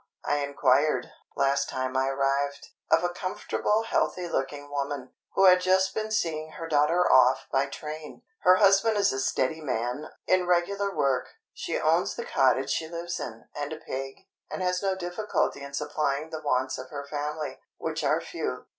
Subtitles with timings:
[0.25, 5.93] I inquired, last time I arrived, of a comfortable healthy looking woman, who had just
[5.93, 8.23] been seeing her daughter off by train.
[8.39, 11.27] Her husband is a steady man, in regular work.
[11.53, 15.75] She owns the cottage she lives in, and a pig, and has no difficulty in
[15.75, 18.65] supplying the wants of her family, which are few.